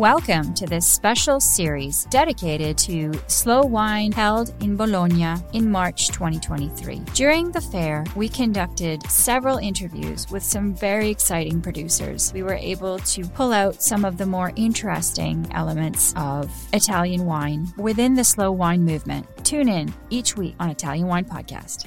Welcome 0.00 0.54
to 0.54 0.64
this 0.64 0.88
special 0.88 1.40
series 1.40 2.06
dedicated 2.06 2.78
to 2.78 3.12
slow 3.26 3.60
wine 3.66 4.12
held 4.12 4.54
in 4.62 4.74
Bologna 4.74 5.34
in 5.52 5.70
March 5.70 6.08
2023. 6.08 7.00
During 7.12 7.52
the 7.52 7.60
fair, 7.60 8.06
we 8.16 8.26
conducted 8.26 9.02
several 9.10 9.58
interviews 9.58 10.26
with 10.30 10.42
some 10.42 10.74
very 10.74 11.10
exciting 11.10 11.60
producers. 11.60 12.32
We 12.32 12.42
were 12.42 12.54
able 12.54 12.98
to 13.00 13.28
pull 13.28 13.52
out 13.52 13.82
some 13.82 14.06
of 14.06 14.16
the 14.16 14.24
more 14.24 14.54
interesting 14.56 15.46
elements 15.50 16.14
of 16.16 16.50
Italian 16.72 17.26
wine 17.26 17.70
within 17.76 18.14
the 18.14 18.24
slow 18.24 18.52
wine 18.52 18.82
movement. 18.82 19.26
Tune 19.44 19.68
in 19.68 19.92
each 20.08 20.34
week 20.34 20.54
on 20.58 20.70
Italian 20.70 21.08
Wine 21.08 21.26
Podcast. 21.26 21.84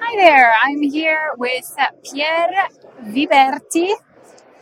Hi 0.00 0.16
there, 0.16 0.52
I'm 0.60 0.82
here 0.82 1.30
with 1.38 1.72
Pier 2.02 2.48
Viberti 3.04 3.94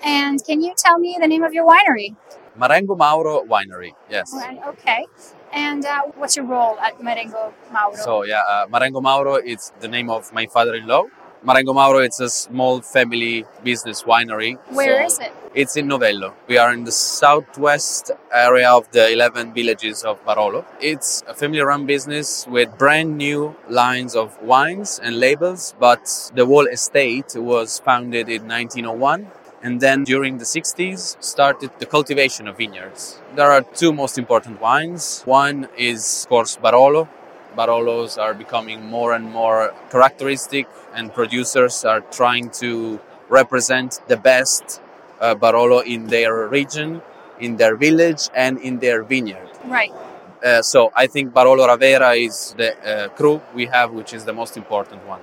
and 0.04 0.42
can 0.44 0.60
you 0.62 0.74
tell 0.76 0.98
me 0.98 1.16
the 1.20 1.26
name 1.26 1.42
of 1.42 1.52
your 1.52 1.66
winery? 1.66 2.16
Marengo 2.56 2.96
Mauro 2.96 3.44
Winery, 3.44 3.92
yes. 4.10 4.34
Okay. 4.66 5.06
And 5.52 5.84
uh, 5.86 6.02
what's 6.16 6.36
your 6.36 6.44
role 6.44 6.78
at 6.80 7.00
Marengo 7.02 7.54
Mauro? 7.72 7.94
So, 7.94 8.24
yeah, 8.24 8.42
uh, 8.42 8.66
Marengo 8.68 9.00
Mauro 9.00 9.36
is 9.36 9.72
the 9.80 9.88
name 9.88 10.10
of 10.10 10.32
my 10.32 10.46
father 10.46 10.74
in 10.74 10.86
law. 10.86 11.04
Marengo 11.40 11.72
Mauro 11.72 12.00
it's 12.00 12.18
a 12.18 12.28
small 12.28 12.80
family 12.80 13.44
business 13.62 14.02
winery. 14.02 14.58
Where 14.70 15.08
so 15.08 15.14
is 15.14 15.18
it? 15.20 15.32
It's 15.54 15.76
in 15.76 15.86
Novello. 15.86 16.34
We 16.48 16.58
are 16.58 16.72
in 16.72 16.82
the 16.82 16.92
southwest 16.92 18.10
area 18.32 18.70
of 18.70 18.90
the 18.90 19.12
11 19.12 19.54
villages 19.54 20.02
of 20.02 20.22
Barolo. 20.24 20.64
It's 20.80 21.22
a 21.28 21.34
family 21.34 21.60
run 21.60 21.86
business 21.86 22.44
with 22.48 22.76
brand 22.76 23.16
new 23.16 23.54
lines 23.68 24.16
of 24.16 24.40
wines 24.42 25.00
and 25.02 25.20
labels, 25.20 25.74
but 25.78 26.30
the 26.34 26.44
whole 26.44 26.66
estate 26.66 27.36
was 27.36 27.78
founded 27.78 28.28
in 28.28 28.48
1901 28.48 29.30
and 29.62 29.80
then 29.80 30.04
during 30.04 30.38
the 30.38 30.44
60s 30.44 31.22
started 31.22 31.70
the 31.78 31.86
cultivation 31.86 32.46
of 32.46 32.56
vineyards. 32.56 33.20
There 33.34 33.50
are 33.50 33.62
two 33.62 33.92
most 33.92 34.18
important 34.18 34.60
wines. 34.60 35.22
One 35.24 35.68
is 35.76 36.24
of 36.24 36.28
course 36.28 36.56
Barolo. 36.56 37.08
Barolos 37.56 38.18
are 38.18 38.34
becoming 38.34 38.84
more 38.86 39.14
and 39.14 39.24
more 39.32 39.74
characteristic 39.90 40.68
and 40.94 41.12
producers 41.12 41.84
are 41.84 42.00
trying 42.00 42.50
to 42.62 43.00
represent 43.28 44.00
the 44.06 44.16
best 44.16 44.80
uh, 45.20 45.34
Barolo 45.34 45.84
in 45.84 46.06
their 46.06 46.46
region, 46.46 47.02
in 47.40 47.56
their 47.56 47.76
village 47.76 48.28
and 48.34 48.58
in 48.58 48.78
their 48.78 49.02
vineyard. 49.02 49.48
Right. 49.64 49.92
Uh, 50.44 50.62
so 50.62 50.92
I 50.94 51.08
think 51.08 51.34
Barolo 51.34 51.66
Ravera 51.66 52.16
is 52.16 52.54
the 52.56 52.76
uh, 52.78 53.08
cru 53.08 53.40
we 53.54 53.66
have, 53.66 53.90
which 53.90 54.14
is 54.14 54.24
the 54.24 54.32
most 54.32 54.56
important 54.56 55.04
one. 55.06 55.20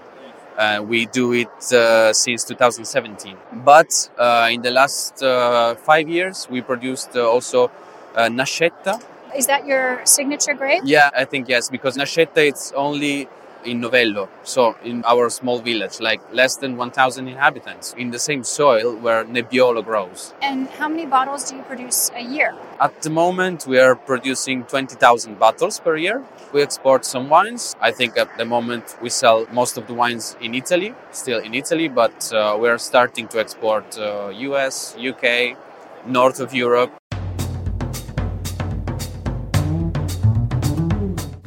Uh, 0.58 0.82
we 0.88 1.06
do 1.06 1.34
it 1.34 1.74
uh, 1.74 2.14
since 2.14 2.44
2017. 2.46 3.36
But 3.54 4.10
uh, 4.18 4.50
in 4.52 4.62
the 4.62 4.72
last 4.72 5.22
uh, 5.22 5.76
five 5.76 6.08
years, 6.08 6.48
we 6.50 6.62
produced 6.62 7.16
uh, 7.16 7.30
also 7.30 7.72
uh, 8.16 8.30
Nascetta. 8.30 9.02
Is 9.36 9.48
that 9.48 9.66
your 9.66 10.00
signature 10.06 10.54
grape? 10.54 10.84
Yeah, 10.86 11.10
I 11.14 11.26
think 11.26 11.50
yes, 11.50 11.70
because 11.70 11.98
Nascetta 11.98 12.38
it's 12.48 12.72
only 12.72 13.28
in 13.66 13.82
Novello, 13.82 14.30
so 14.44 14.76
in 14.84 15.04
our 15.06 15.30
small 15.30 15.60
village, 15.60 16.00
like 16.00 16.22
less 16.34 16.56
than 16.56 16.78
1,000 16.78 17.28
inhabitants, 17.28 17.94
in 17.98 18.12
the 18.12 18.20
same 18.20 18.44
soil 18.44 18.96
where 18.96 19.26
Nebbiolo 19.26 19.84
grows. 19.84 20.34
And 20.42 20.68
how 20.70 20.88
many 20.88 21.06
bottles 21.06 21.50
do 21.50 21.58
you 21.58 21.64
produce 21.64 22.12
a 22.16 22.22
year? 22.22 22.56
At 22.80 23.02
the 23.02 23.10
moment, 23.10 23.66
we 23.68 23.80
are 23.80 23.96
producing 23.96 24.64
20,000 24.64 25.40
bottles 25.40 25.80
per 25.80 25.98
year. 25.98 26.24
We 26.54 26.62
export 26.62 27.06
some 27.06 27.30
wines. 27.30 27.76
I 27.82 27.92
think 27.92 28.18
at 28.18 28.38
the 28.38 28.46
moment 28.46 28.98
we 29.02 29.10
sell 29.10 29.48
most 29.52 29.78
of 29.78 29.88
the 29.88 29.94
wines 29.94 30.38
in 30.42 30.54
Italy, 30.54 30.94
still 31.12 31.40
in 31.40 31.54
Italy, 31.54 31.88
but 31.88 32.32
uh, 32.34 32.58
we 32.60 32.70
are 32.70 32.78
starting 32.78 33.28
to 33.30 33.40
export 33.40 33.98
uh, 33.98 34.32
US, 34.34 34.96
UK, 34.98 35.58
north 36.06 36.40
of 36.40 36.54
Europe. 36.54 36.92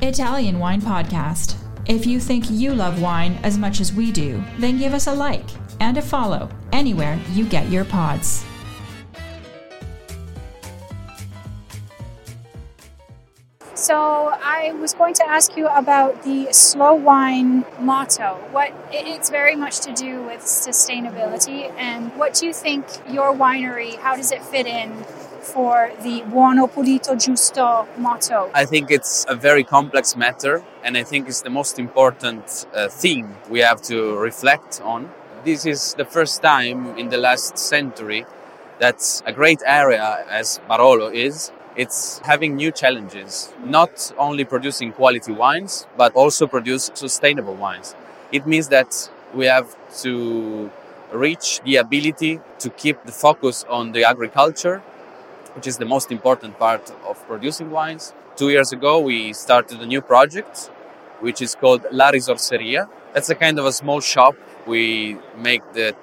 Italian 0.01 0.59
Wine 0.59 0.81
Podcast. 0.81 1.68
If 1.89 2.05
you 2.05 2.21
think 2.21 2.51
you 2.51 2.75
love 2.75 3.01
wine 3.01 3.39
as 3.43 3.57
much 3.57 3.81
as 3.81 3.95
we 3.95 4.13
do, 4.13 4.45
then 4.59 4.77
give 4.77 4.93
us 4.93 5.07
a 5.07 5.15
like 5.15 5.47
and 5.81 5.97
a 5.97 6.03
follow 6.03 6.51
anywhere 6.71 7.19
you 7.33 7.47
get 7.47 7.71
your 7.71 7.87
pods. 7.87 8.45
So 13.75 14.35
I 14.43 14.73
was 14.73 14.93
going 14.93 15.15
to 15.15 15.27
ask 15.27 15.57
you 15.57 15.67
about 15.69 16.23
the 16.25 16.53
slow 16.53 16.93
wine 16.93 17.65
motto. 17.81 18.35
What 18.53 18.75
it's 18.93 19.31
very 19.31 19.57
much 19.57 19.81
to 19.81 19.95
do 19.95 20.23
with 20.25 20.43
sustainability 20.43 21.73
and 21.79 22.15
what 22.19 22.35
do 22.35 22.45
you 22.45 22.53
think 22.53 22.85
your 23.09 23.33
winery 23.33 23.97
how 23.97 24.15
does 24.15 24.31
it 24.31 24.43
fit 24.43 24.67
in 24.67 24.93
for 25.41 25.91
the 26.03 26.23
buono 26.23 26.67
pulito 26.67 27.15
giusto 27.15 27.87
motto? 27.99 28.51
I 28.55 28.65
think 28.65 28.91
it's 28.91 29.25
a 29.29 29.35
very 29.35 29.65
complex 29.65 30.17
matter 30.17 30.63
and 30.83 30.97
I 30.97 31.03
think 31.03 31.29
it's 31.29 31.43
the 31.43 31.51
most 31.51 31.79
important 31.79 32.67
uh, 32.75 32.89
theme 32.89 33.37
we 33.49 33.61
have 33.61 33.83
to 33.83 34.17
reflect 34.17 34.81
on. 34.83 35.11
This 35.45 35.67
is 35.67 35.95
the 35.95 36.05
first 36.05 36.43
time 36.43 36.99
in 36.99 37.09
the 37.09 37.19
last 37.19 37.59
century 37.59 38.27
that 38.79 39.23
a 39.27 39.33
great 39.33 39.61
area 39.67 40.25
as 40.29 40.61
Barolo 40.69 41.13
is 41.13 41.53
it's 41.79 42.19
having 42.25 42.57
new 42.57 42.73
challenges, 42.73 43.53
not 43.65 44.13
only 44.19 44.45
producing 44.45 44.91
quality 44.91 45.31
wines, 45.31 45.87
but 45.97 46.13
also 46.15 46.49
produce 46.49 46.91
sustainable 46.95 47.55
wines. 47.55 47.95
It 48.33 48.49
means 48.49 48.67
that 48.71 49.09
we 49.33 49.47
have 49.47 49.77
to 50.03 50.73
reach 51.13 51.61
the 51.65 51.77
ability 51.77 52.41
to 52.59 52.71
keep 52.71 53.05
the 53.05 53.13
focus 53.13 53.65
on 53.71 53.93
the 53.93 54.03
agriculture, 54.03 54.83
which 55.59 55.67
is 55.67 55.77
the 55.77 55.85
most 55.97 56.13
important 56.13 56.57
part 56.57 56.89
of 57.05 57.17
producing 57.27 57.69
wines. 57.73 58.15
Two 58.37 58.51
years 58.51 58.71
ago, 58.71 59.01
we 59.01 59.33
started 59.33 59.81
a 59.81 59.87
new 59.87 60.01
project, 60.01 60.71
which 61.19 61.43
is 61.43 61.57
called 61.57 61.85
La 61.91 62.13
Risorseria. 62.13 62.89
That's 63.13 63.29
a 63.29 63.35
kind 63.35 63.59
of 63.59 63.65
a 63.67 63.73
small 63.73 64.01
shop. 64.01 64.37
We 64.69 65.19
make 65.37 65.65
the 65.73 65.97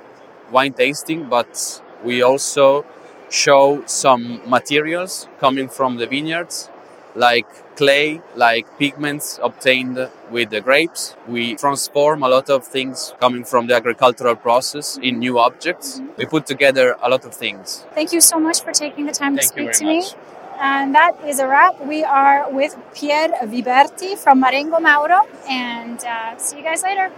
wine 0.52 0.74
tasting, 0.74 1.30
but 1.30 1.82
we 2.04 2.22
also 2.22 2.86
show 3.30 3.82
some 3.86 4.42
materials 4.46 5.30
coming 5.40 5.70
from 5.70 5.96
the 5.96 6.06
vineyards, 6.06 6.70
like 7.16 7.48
clay, 7.76 8.22
like 8.36 8.66
pigments 8.78 9.40
obtained 9.42 10.10
with 10.30 10.50
the 10.50 10.62
grapes. 10.62 11.16
We 11.28 11.56
transform 11.56 12.24
a 12.24 12.30
lot 12.30 12.50
of 12.50 12.66
things 12.66 13.14
coming 13.20 13.44
from 13.44 13.68
the 13.68 13.76
agricultural 13.76 14.36
process 14.36 14.98
in 15.02 15.20
new 15.20 15.40
objects. 15.40 16.02
We 16.18 16.26
put 16.26 16.46
together 16.46 16.96
a 17.02 17.10
lot 17.10 17.26
of 17.26 17.34
things. 17.34 17.86
Thank 17.94 18.14
you 18.14 18.22
so 18.22 18.40
much 18.40 18.62
for 18.62 18.72
taking 18.72 19.06
the 19.06 19.12
time 19.12 19.36
Thank 19.36 19.42
to 19.42 19.48
speak 19.48 19.72
to 19.74 19.86
much. 19.86 20.14
me. 20.14 20.20
And 20.60 20.96
that 20.96 21.14
is 21.26 21.40
a 21.40 21.48
wrap. 21.48 21.86
We 21.86 22.04
are 22.04 22.50
with 22.50 22.78
Pier 22.94 23.30
Viberti 23.44 24.18
from 24.18 24.40
Marengo 24.40 24.80
Mauro, 24.80 25.28
and 25.50 26.02
uh, 26.06 26.38
see 26.38 26.58
you 26.58 26.64
guys 26.64 26.82
later. 26.82 27.12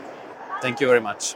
Thank 0.59 0.81
you 0.81 0.87
very 0.87 1.01
much. 1.01 1.35